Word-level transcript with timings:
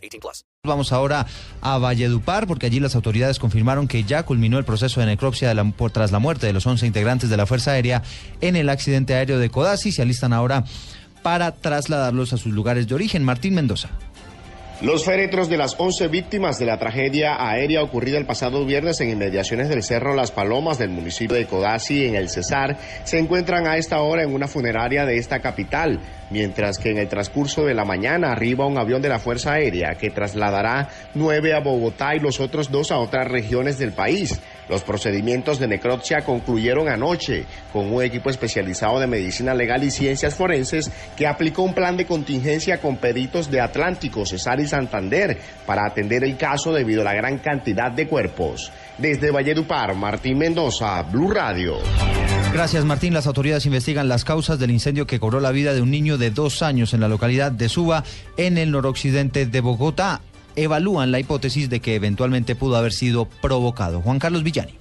18 0.00 0.20
plus. 0.20 0.44
Vamos 0.64 0.92
ahora 0.92 1.26
a 1.62 1.78
Valledupar 1.78 2.46
porque 2.46 2.66
allí 2.66 2.80
las 2.80 2.94
autoridades 2.94 3.38
confirmaron 3.38 3.88
que 3.88 4.04
ya 4.04 4.24
culminó 4.24 4.58
el 4.58 4.64
proceso 4.64 5.00
de 5.00 5.06
necropsia 5.06 5.54
por, 5.76 5.90
tras 5.90 6.12
la 6.12 6.18
muerte 6.18 6.46
de 6.46 6.52
los 6.52 6.66
11 6.66 6.86
integrantes 6.86 7.30
de 7.30 7.36
la 7.36 7.46
Fuerza 7.46 7.72
Aérea 7.72 8.02
en 8.40 8.56
el 8.56 8.68
accidente 8.68 9.14
aéreo 9.14 9.38
de 9.38 9.50
Codazzi. 9.50 9.92
Se 9.92 10.02
alistan 10.02 10.32
ahora 10.32 10.64
para 11.22 11.52
trasladarlos 11.52 12.32
a 12.32 12.36
sus 12.36 12.52
lugares 12.52 12.88
de 12.88 12.94
origen. 12.94 13.24
Martín 13.24 13.54
Mendoza. 13.54 13.90
Los 14.82 15.04
féretros 15.04 15.50
de 15.50 15.58
las 15.58 15.74
11 15.76 16.08
víctimas 16.08 16.58
de 16.58 16.64
la 16.64 16.78
tragedia 16.78 17.36
aérea 17.38 17.82
ocurrida 17.82 18.16
el 18.16 18.24
pasado 18.24 18.64
viernes 18.64 18.98
en 19.02 19.10
inmediaciones 19.10 19.68
del 19.68 19.82
Cerro 19.82 20.14
Las 20.14 20.32
Palomas 20.32 20.78
del 20.78 20.88
municipio 20.88 21.36
de 21.36 21.44
Codazzi, 21.44 22.06
en 22.06 22.14
el 22.14 22.30
Cesar, 22.30 22.78
se 23.04 23.18
encuentran 23.18 23.66
a 23.66 23.76
esta 23.76 24.00
hora 24.00 24.22
en 24.22 24.32
una 24.32 24.48
funeraria 24.48 25.04
de 25.04 25.18
esta 25.18 25.40
capital, 25.40 26.00
mientras 26.30 26.78
que 26.78 26.92
en 26.92 26.96
el 26.96 27.08
transcurso 27.08 27.66
de 27.66 27.74
la 27.74 27.84
mañana 27.84 28.32
arriba 28.32 28.66
un 28.66 28.78
avión 28.78 29.02
de 29.02 29.10
la 29.10 29.18
Fuerza 29.18 29.52
Aérea 29.52 29.96
que 30.00 30.08
trasladará 30.08 30.88
nueve 31.12 31.52
a 31.52 31.60
Bogotá 31.60 32.14
y 32.16 32.20
los 32.20 32.40
otros 32.40 32.70
dos 32.70 32.90
a 32.90 32.96
otras 32.96 33.28
regiones 33.28 33.78
del 33.78 33.92
país. 33.92 34.40
Los 34.70 34.84
procedimientos 34.84 35.58
de 35.58 35.66
necropsia 35.66 36.20
concluyeron 36.20 36.88
anoche 36.88 37.44
con 37.72 37.92
un 37.92 38.04
equipo 38.04 38.30
especializado 38.30 39.00
de 39.00 39.08
medicina 39.08 39.52
legal 39.52 39.82
y 39.82 39.90
ciencias 39.90 40.36
forenses 40.36 40.92
que 41.16 41.26
aplicó 41.26 41.62
un 41.62 41.74
plan 41.74 41.96
de 41.96 42.06
contingencia 42.06 42.80
con 42.80 42.96
peritos 42.96 43.50
de 43.50 43.60
Atlántico, 43.60 44.24
Cesar 44.24 44.60
y 44.60 44.68
Santander 44.68 45.36
para 45.66 45.86
atender 45.86 46.22
el 46.22 46.36
caso 46.36 46.72
debido 46.72 47.00
a 47.00 47.06
la 47.06 47.14
gran 47.14 47.38
cantidad 47.38 47.90
de 47.90 48.06
cuerpos. 48.06 48.70
Desde 48.96 49.32
Valledupar, 49.32 49.96
Martín 49.96 50.38
Mendoza, 50.38 51.02
Blue 51.02 51.32
Radio. 51.32 51.78
Gracias, 52.52 52.84
Martín. 52.84 53.12
Las 53.12 53.26
autoridades 53.26 53.66
investigan 53.66 54.08
las 54.08 54.24
causas 54.24 54.60
del 54.60 54.70
incendio 54.70 55.06
que 55.06 55.18
cobró 55.18 55.40
la 55.40 55.50
vida 55.50 55.74
de 55.74 55.82
un 55.82 55.90
niño 55.90 56.16
de 56.16 56.30
dos 56.30 56.62
años 56.62 56.94
en 56.94 57.00
la 57.00 57.08
localidad 57.08 57.50
de 57.50 57.68
Suba, 57.68 58.04
en 58.36 58.56
el 58.56 58.70
noroccidente 58.70 59.46
de 59.46 59.60
Bogotá 59.60 60.20
evalúan 60.56 61.12
la 61.12 61.20
hipótesis 61.20 61.70
de 61.70 61.80
que 61.80 61.94
eventualmente 61.94 62.54
pudo 62.54 62.76
haber 62.76 62.92
sido 62.92 63.26
provocado. 63.26 64.00
Juan 64.00 64.18
Carlos 64.18 64.42
Villani. 64.42 64.74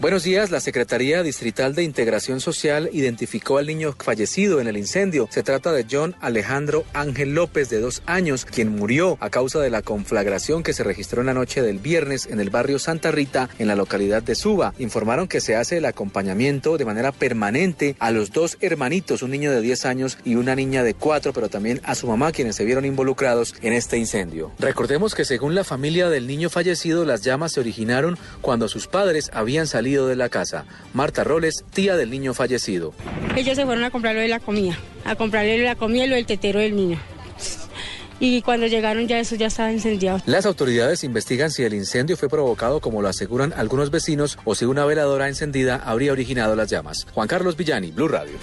Buenos 0.00 0.24
días. 0.24 0.50
La 0.50 0.60
Secretaría 0.60 1.22
Distrital 1.22 1.74
de 1.74 1.84
Integración 1.84 2.40
Social 2.40 2.90
identificó 2.92 3.58
al 3.58 3.68
niño 3.68 3.94
fallecido 3.96 4.60
en 4.60 4.66
el 4.66 4.76
incendio. 4.76 5.28
Se 5.30 5.44
trata 5.44 5.72
de 5.72 5.86
John 5.88 6.16
Alejandro 6.20 6.84
Ángel 6.92 7.34
López, 7.34 7.70
de 7.70 7.80
dos 7.80 8.02
años, 8.04 8.44
quien 8.44 8.74
murió 8.74 9.16
a 9.20 9.30
causa 9.30 9.60
de 9.60 9.70
la 9.70 9.82
conflagración 9.82 10.64
que 10.64 10.74
se 10.74 10.82
registró 10.82 11.20
en 11.20 11.28
la 11.28 11.34
noche 11.34 11.62
del 11.62 11.78
viernes 11.78 12.26
en 12.26 12.40
el 12.40 12.50
barrio 12.50 12.80
Santa 12.80 13.12
Rita, 13.12 13.48
en 13.58 13.68
la 13.68 13.76
localidad 13.76 14.22
de 14.22 14.34
Suba. 14.34 14.74
Informaron 14.78 15.28
que 15.28 15.40
se 15.40 15.54
hace 15.54 15.78
el 15.78 15.86
acompañamiento 15.86 16.76
de 16.76 16.84
manera 16.84 17.12
permanente 17.12 17.94
a 18.00 18.10
los 18.10 18.32
dos 18.32 18.58
hermanitos, 18.60 19.22
un 19.22 19.30
niño 19.30 19.52
de 19.52 19.60
10 19.60 19.86
años 19.86 20.18
y 20.24 20.34
una 20.34 20.56
niña 20.56 20.82
de 20.82 20.94
4, 20.94 21.32
pero 21.32 21.48
también 21.48 21.80
a 21.84 21.94
su 21.94 22.08
mamá, 22.08 22.32
quienes 22.32 22.56
se 22.56 22.64
vieron 22.64 22.84
involucrados 22.84 23.54
en 23.62 23.72
este 23.72 23.96
incendio. 23.96 24.50
Recordemos 24.58 25.14
que 25.14 25.24
según 25.24 25.54
la 25.54 25.62
familia 25.62 26.10
del 26.10 26.26
niño 26.26 26.50
fallecido, 26.50 27.04
las 27.04 27.22
llamas 27.22 27.52
se 27.52 27.60
originaron 27.60 28.18
cuando 28.42 28.68
sus 28.68 28.88
padres 28.88 29.30
habían 29.32 29.68
salido 29.68 29.83
de 29.84 30.16
la 30.16 30.28
casa. 30.28 30.64
Marta 30.94 31.24
Roles, 31.24 31.64
tía 31.72 31.96
del 31.96 32.10
niño 32.10 32.34
fallecido. 32.34 32.94
Ellos 33.36 33.56
se 33.56 33.64
fueron 33.64 33.84
a 33.84 33.90
comprarlo 33.90 34.20
de 34.20 34.28
la 34.28 34.40
comida, 34.40 34.78
a 35.04 35.14
comprarle 35.14 35.58
la 35.58 35.76
comida 35.76 36.06
y 36.06 36.08
lo 36.08 36.16
del 36.16 36.26
tetero 36.26 36.58
del 36.58 36.74
niño 36.74 36.98
y 38.20 38.42
cuando 38.42 38.66
llegaron 38.66 39.06
ya 39.06 39.18
eso 39.18 39.36
ya 39.36 39.46
estaba 39.46 39.72
incendiado. 39.72 40.20
Las 40.26 40.46
autoridades 40.46 41.04
investigan 41.04 41.50
si 41.50 41.62
el 41.62 41.74
incendio 41.74 42.16
fue 42.16 42.28
provocado 42.28 42.80
como 42.80 43.02
lo 43.02 43.08
aseguran 43.08 43.52
algunos 43.56 43.90
vecinos 43.90 44.38
o 44.44 44.54
si 44.54 44.64
una 44.64 44.84
veladora 44.84 45.28
encendida 45.28 45.76
habría 45.76 46.12
originado 46.12 46.56
las 46.56 46.70
llamas. 46.70 47.06
Juan 47.12 47.28
Carlos 47.28 47.56
Villani, 47.56 47.90
Blue 47.90 48.08
Radio. 48.08 48.34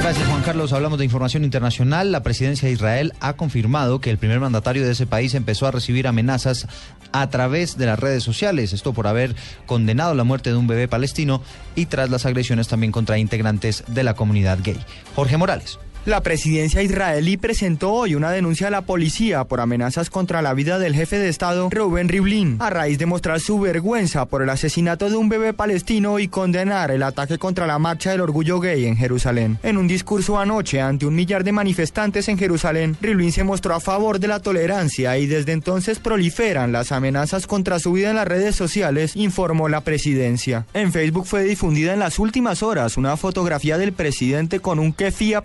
Gracias 0.00 0.28
Juan 0.28 0.42
Carlos. 0.42 0.72
Hablamos 0.72 0.98
de 0.98 1.04
información 1.04 1.44
internacional. 1.44 2.12
La 2.12 2.22
presidencia 2.22 2.68
de 2.68 2.74
Israel 2.74 3.12
ha 3.20 3.34
confirmado 3.34 4.00
que 4.00 4.10
el 4.10 4.18
primer 4.18 4.40
mandatario 4.40 4.84
de 4.84 4.92
ese 4.92 5.06
país 5.06 5.34
empezó 5.34 5.66
a 5.66 5.70
recibir 5.70 6.06
amenazas 6.06 6.66
a 7.12 7.28
través 7.30 7.76
de 7.78 7.86
las 7.86 7.98
redes 7.98 8.22
sociales. 8.22 8.72
Esto 8.72 8.92
por 8.92 9.06
haber 9.06 9.34
condenado 9.66 10.14
la 10.14 10.24
muerte 10.24 10.50
de 10.50 10.56
un 10.56 10.66
bebé 10.66 10.88
palestino 10.88 11.42
y 11.74 11.86
tras 11.86 12.10
las 12.10 12.26
agresiones 12.26 12.68
también 12.68 12.92
contra 12.92 13.18
integrantes 13.18 13.84
de 13.88 14.02
la 14.02 14.14
comunidad 14.14 14.58
gay. 14.62 14.78
Jorge 15.14 15.36
Morales. 15.36 15.78
La 16.08 16.22
presidencia 16.22 16.80
israelí 16.80 17.36
presentó 17.36 17.92
hoy 17.92 18.14
una 18.14 18.30
denuncia 18.30 18.68
a 18.68 18.70
la 18.70 18.80
policía 18.80 19.44
por 19.44 19.60
amenazas 19.60 20.08
contra 20.08 20.40
la 20.40 20.54
vida 20.54 20.78
del 20.78 20.94
jefe 20.94 21.18
de 21.18 21.28
Estado, 21.28 21.68
Reuben 21.70 22.08
Rivlin, 22.08 22.56
a 22.60 22.70
raíz 22.70 22.98
de 22.98 23.04
mostrar 23.04 23.40
su 23.40 23.60
vergüenza 23.60 24.24
por 24.24 24.40
el 24.40 24.48
asesinato 24.48 25.10
de 25.10 25.16
un 25.16 25.28
bebé 25.28 25.52
palestino 25.52 26.18
y 26.18 26.28
condenar 26.28 26.90
el 26.90 27.02
ataque 27.02 27.36
contra 27.36 27.66
la 27.66 27.78
marcha 27.78 28.10
del 28.10 28.22
orgullo 28.22 28.58
gay 28.58 28.86
en 28.86 28.96
Jerusalén. 28.96 29.58
En 29.62 29.76
un 29.76 29.86
discurso 29.86 30.38
anoche 30.38 30.80
ante 30.80 31.04
un 31.04 31.14
millar 31.14 31.44
de 31.44 31.52
manifestantes 31.52 32.26
en 32.30 32.38
Jerusalén, 32.38 32.96
Rivlin 33.02 33.30
se 33.30 33.44
mostró 33.44 33.74
a 33.74 33.80
favor 33.80 34.18
de 34.18 34.28
la 34.28 34.40
tolerancia 34.40 35.18
y 35.18 35.26
desde 35.26 35.52
entonces 35.52 35.98
proliferan 35.98 36.72
las 36.72 36.90
amenazas 36.90 37.46
contra 37.46 37.78
su 37.80 37.92
vida 37.92 38.08
en 38.08 38.16
las 38.16 38.28
redes 38.28 38.56
sociales, 38.56 39.14
informó 39.14 39.68
la 39.68 39.82
presidencia. 39.82 40.64
En 40.72 40.90
Facebook 40.90 41.26
fue 41.26 41.42
difundida 41.42 41.92
en 41.92 41.98
las 41.98 42.18
últimas 42.18 42.62
horas 42.62 42.96
una 42.96 43.18
fotografía 43.18 43.76
del 43.76 43.92
presidente 43.92 44.60
con 44.60 44.78
un 44.78 44.94
kefía 44.94 45.42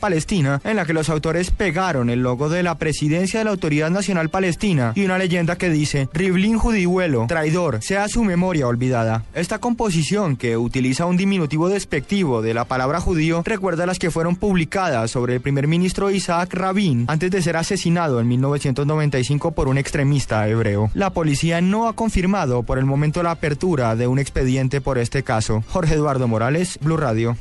en 0.63 0.75
la 0.75 0.85
que 0.85 0.93
los 0.93 1.09
autores 1.09 1.51
pegaron 1.51 2.09
el 2.09 2.21
logo 2.21 2.49
de 2.49 2.63
la 2.63 2.77
presidencia 2.77 3.39
de 3.39 3.45
la 3.45 3.51
Autoridad 3.51 3.89
Nacional 3.89 4.29
Palestina 4.29 4.93
y 4.95 5.05
una 5.05 5.17
leyenda 5.17 5.55
que 5.55 5.69
dice 5.69 6.09
Riblin 6.13 6.57
Judihuelo, 6.57 7.25
traidor, 7.27 7.79
sea 7.81 8.07
su 8.07 8.23
memoria 8.23 8.67
olvidada. 8.67 9.23
Esta 9.33 9.59
composición, 9.59 10.35
que 10.35 10.57
utiliza 10.57 11.05
un 11.05 11.17
diminutivo 11.17 11.69
despectivo 11.69 12.41
de 12.41 12.53
la 12.53 12.65
palabra 12.65 12.99
judío, 12.99 13.43
recuerda 13.45 13.85
las 13.85 13.99
que 13.99 14.11
fueron 14.11 14.35
publicadas 14.35 15.11
sobre 15.11 15.35
el 15.35 15.41
primer 15.41 15.67
ministro 15.67 16.11
Isaac 16.11 16.53
Rabin 16.53 17.05
antes 17.07 17.31
de 17.31 17.41
ser 17.41 17.57
asesinado 17.57 18.19
en 18.19 18.27
1995 18.27 19.51
por 19.51 19.67
un 19.67 19.77
extremista 19.77 20.47
hebreo. 20.47 20.89
La 20.93 21.11
policía 21.11 21.61
no 21.61 21.87
ha 21.87 21.93
confirmado 21.93 22.63
por 22.63 22.77
el 22.77 22.85
momento 22.85 23.23
la 23.23 23.31
apertura 23.31 23.95
de 23.95 24.07
un 24.07 24.19
expediente 24.19 24.81
por 24.81 24.97
este 24.97 25.23
caso. 25.23 25.63
Jorge 25.69 25.95
Eduardo 25.95 26.27
Morales, 26.27 26.79
Blue 26.81 26.97
Radio. 26.97 27.37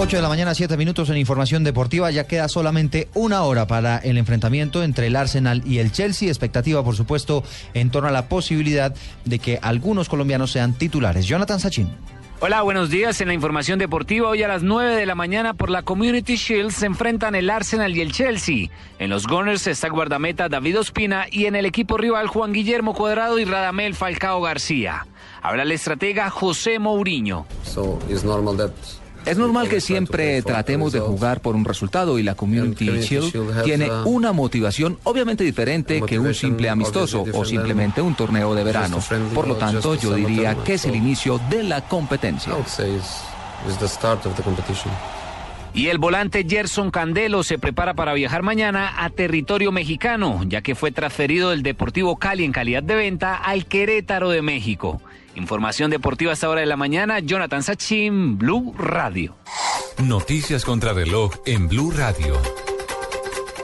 8 0.00 0.14
de 0.14 0.22
la 0.22 0.28
mañana, 0.28 0.54
7 0.54 0.76
minutos 0.76 1.10
en 1.10 1.16
información 1.16 1.64
deportiva. 1.64 2.08
Ya 2.12 2.28
queda 2.28 2.46
solamente 2.46 3.08
una 3.14 3.42
hora 3.42 3.66
para 3.66 3.98
el 3.98 4.16
enfrentamiento 4.16 4.84
entre 4.84 5.08
el 5.08 5.16
Arsenal 5.16 5.60
y 5.66 5.78
el 5.78 5.90
Chelsea. 5.90 6.28
Expectativa, 6.28 6.84
por 6.84 6.94
supuesto, 6.94 7.42
en 7.74 7.90
torno 7.90 8.08
a 8.08 8.12
la 8.12 8.28
posibilidad 8.28 8.94
de 9.24 9.40
que 9.40 9.58
algunos 9.60 10.08
colombianos 10.08 10.52
sean 10.52 10.74
titulares. 10.74 11.26
Jonathan 11.26 11.58
Sachin. 11.58 11.88
Hola, 12.38 12.62
buenos 12.62 12.90
días. 12.90 13.20
En 13.20 13.26
la 13.26 13.34
información 13.34 13.80
deportiva, 13.80 14.28
hoy 14.28 14.40
a 14.44 14.46
las 14.46 14.62
9 14.62 14.94
de 14.94 15.04
la 15.04 15.16
mañana 15.16 15.54
por 15.54 15.68
la 15.68 15.82
Community 15.82 16.36
Shield 16.36 16.70
se 16.70 16.86
enfrentan 16.86 17.34
el 17.34 17.50
Arsenal 17.50 17.96
y 17.96 18.00
el 18.00 18.12
Chelsea. 18.12 18.68
En 19.00 19.10
los 19.10 19.26
Gunners 19.26 19.66
está 19.66 19.88
guardameta 19.88 20.48
David 20.48 20.78
Ospina 20.78 21.26
y 21.28 21.46
en 21.46 21.56
el 21.56 21.66
equipo 21.66 21.96
rival 21.96 22.28
Juan 22.28 22.52
Guillermo 22.52 22.94
Cuadrado 22.94 23.40
y 23.40 23.44
Radamel 23.44 23.96
Falcao 23.96 24.40
García. 24.40 25.08
Habla 25.42 25.64
el 25.64 25.72
estratega 25.72 26.30
José 26.30 26.78
Mourinho. 26.78 27.46
Es 29.24 29.36
normal 29.36 29.68
que 29.68 29.80
siempre 29.80 30.42
tratemos 30.42 30.92
de 30.92 31.00
jugar 31.00 31.40
por 31.40 31.54
un 31.54 31.64
resultado 31.64 32.18
y 32.18 32.22
la 32.22 32.34
Community 32.34 32.86
Shield 33.00 33.64
tiene 33.64 33.90
una 34.04 34.32
motivación 34.32 34.98
obviamente 35.04 35.44
diferente 35.44 36.00
que 36.02 36.18
un 36.18 36.34
simple 36.34 36.68
amistoso 36.68 37.24
o 37.32 37.44
simplemente 37.44 38.00
un 38.00 38.14
torneo 38.14 38.54
de 38.54 38.64
verano. 38.64 38.98
Por 39.34 39.48
lo 39.48 39.56
tanto, 39.56 39.94
yo 39.94 40.14
diría 40.14 40.56
que 40.64 40.74
es 40.74 40.84
el 40.84 40.96
inicio 40.96 41.40
de 41.50 41.62
la 41.62 41.82
competencia. 41.82 42.54
Y 45.74 45.88
el 45.88 45.98
volante 45.98 46.46
Gerson 46.48 46.90
Candelo 46.90 47.42
se 47.42 47.58
prepara 47.58 47.94
para 47.94 48.14
viajar 48.14 48.42
mañana 48.42 48.94
a 49.04 49.10
territorio 49.10 49.70
mexicano, 49.70 50.40
ya 50.46 50.62
que 50.62 50.74
fue 50.74 50.92
transferido 50.92 51.50
del 51.50 51.62
Deportivo 51.62 52.16
Cali 52.16 52.44
en 52.44 52.52
calidad 52.52 52.82
de 52.82 52.94
venta 52.94 53.36
al 53.36 53.66
Querétaro 53.66 54.30
de 54.30 54.42
México. 54.42 55.00
Información 55.38 55.88
deportiva 55.88 56.32
a 56.32 56.34
esta 56.34 56.48
hora 56.48 56.60
de 56.62 56.66
la 56.66 56.76
mañana, 56.76 57.20
Jonathan 57.20 57.62
Sachin, 57.62 58.38
Blue 58.38 58.74
Radio. 58.76 59.36
Noticias 60.02 60.64
contra 60.64 60.92
reloj 60.92 61.32
en 61.46 61.68
Blue 61.68 61.92
Radio. 61.92 62.36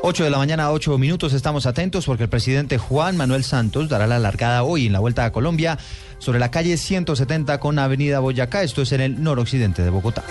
8 0.03 0.23
de 0.23 0.31
la 0.31 0.39
mañana, 0.39 0.71
8 0.71 0.97
minutos, 0.99 1.33
estamos 1.33 1.67
atentos 1.67 2.07
porque 2.07 2.23
el 2.23 2.29
presidente 2.29 2.79
Juan 2.79 3.17
Manuel 3.17 3.43
Santos 3.43 3.89
dará 3.89 4.07
la 4.07 4.21
largada 4.21 4.63
hoy 4.63 4.87
en 4.87 4.93
la 4.93 5.01
Vuelta 5.01 5.25
a 5.25 5.33
Colombia 5.33 5.77
sobre 6.19 6.39
la 6.39 6.53
calle 6.53 6.77
170 6.77 7.59
con 7.59 7.77
Avenida 7.81 8.21
Boyacá, 8.21 8.63
esto 8.63 8.83
es 8.83 8.93
en 8.93 9.01
el 9.01 9.21
noroccidente 9.21 9.83
de 9.83 9.91
Bogotá. 9.91 10.23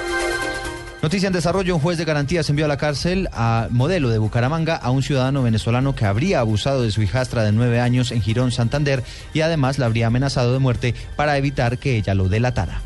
Noticia 1.04 1.28
en 1.28 1.34
desarrollo, 1.34 1.76
un 1.76 1.82
juez 1.82 1.98
de 1.98 2.06
garantías 2.06 2.50
envió 2.50 2.64
a 2.64 2.70
la 2.70 2.78
cárcel 2.78 3.28
a 3.34 3.68
modelo 3.72 4.08
de 4.08 4.20
Bucaramanga 4.20 4.78
a 4.78 4.90
un 4.90 5.04
ciudadano 5.04 5.44
venezolano 5.44 5.96
que 5.96 6.06
habría 6.06 6.40
abusado 6.40 6.82
de 6.82 6.92
su 6.92 7.02
hijastra 7.02 7.44
de 7.44 7.52
nueve 7.52 7.82
años 7.82 8.14
en 8.14 8.22
Girón, 8.22 8.54
Santander, 8.54 9.04
y 9.34 9.42
además 9.42 9.80
la 9.80 9.88
habría 9.88 10.08
amenazado 10.08 10.54
de 10.54 10.60
muerte 10.60 10.96
para 11.18 11.38
evitar 11.38 11.78
que 11.78 11.98
ella 11.98 12.14
lo 12.14 12.30
delatara. 12.30 12.82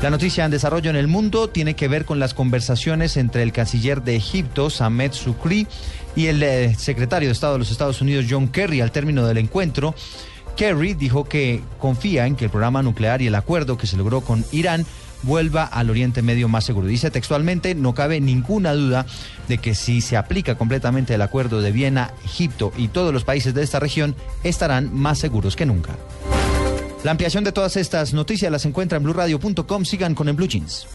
La 0.00 0.08
noticia 0.08 0.46
en 0.46 0.50
desarrollo 0.50 0.88
en 0.88 0.96
el 0.96 1.06
mundo 1.06 1.50
tiene 1.50 1.76
que 1.76 1.86
ver 1.86 2.06
con 2.06 2.18
las 2.18 2.32
conversaciones 2.32 3.18
entre 3.18 3.42
el 3.42 3.52
canciller 3.52 4.02
de 4.02 4.16
Egipto, 4.16 4.70
Samed 4.70 5.12
Sukri, 5.12 5.66
y 6.16 6.28
el 6.28 6.42
eh, 6.42 6.74
secretario 6.76 7.28
de 7.28 7.34
Estado 7.34 7.52
de 7.52 7.58
los 7.58 7.70
Estados 7.70 8.00
Unidos, 8.00 8.24
John 8.30 8.48
Kerry, 8.48 8.80
al 8.80 8.90
término 8.90 9.26
del 9.26 9.36
encuentro. 9.36 9.94
Kerry 10.56 10.94
dijo 10.94 11.24
que 11.24 11.62
confía 11.78 12.26
en 12.26 12.36
que 12.36 12.46
el 12.46 12.50
programa 12.50 12.82
nuclear 12.82 13.20
y 13.20 13.26
el 13.26 13.34
acuerdo 13.34 13.76
que 13.76 13.86
se 13.86 13.98
logró 13.98 14.22
con 14.22 14.46
Irán 14.50 14.86
vuelva 15.22 15.64
al 15.64 15.90
Oriente 15.90 16.22
Medio 16.22 16.48
más 16.48 16.64
seguro. 16.64 16.86
Dice 16.86 17.10
textualmente, 17.10 17.74
no 17.74 17.94
cabe 17.94 18.20
ninguna 18.20 18.72
duda 18.74 19.06
de 19.48 19.58
que 19.58 19.74
si 19.74 20.00
se 20.00 20.16
aplica 20.16 20.56
completamente 20.56 21.14
el 21.14 21.22
acuerdo 21.22 21.60
de 21.60 21.72
Viena, 21.72 22.12
Egipto 22.24 22.72
y 22.76 22.88
todos 22.88 23.12
los 23.12 23.24
países 23.24 23.54
de 23.54 23.62
esta 23.62 23.80
región 23.80 24.14
estarán 24.44 24.94
más 24.94 25.18
seguros 25.18 25.56
que 25.56 25.66
nunca. 25.66 25.96
La 27.04 27.10
ampliación 27.10 27.42
de 27.42 27.50
todas 27.50 27.76
estas 27.76 28.14
noticias 28.14 28.52
las 28.52 28.64
encuentra 28.64 28.96
en 28.96 29.02
blueradio.com. 29.02 29.84
Sigan 29.84 30.14
con 30.14 30.28
el 30.28 30.34
Blue 30.34 30.46
Jeans. 30.46 30.86